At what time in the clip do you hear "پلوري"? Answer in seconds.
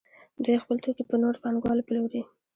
1.87-2.21